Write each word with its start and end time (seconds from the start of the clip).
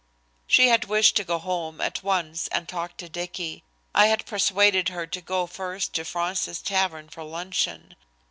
She 0.47 0.69
had 0.69 0.85
wished 0.85 1.15
to 1.17 1.23
go 1.23 1.37
home 1.37 1.79
at 1.79 2.01
once 2.01 2.47
and 2.47 2.67
talk 2.67 2.97
to 2.97 3.07
Dicky. 3.07 3.63
I 3.93 4.07
had 4.07 4.25
persuaded 4.25 4.89
her 4.89 5.05
to 5.05 5.21
go 5.21 5.45
first 5.45 5.93
to 5.93 6.03
Fraunces's 6.03 6.59
Tavern 6.63 7.07
for 7.07 7.23
luncheon. 7.23 7.95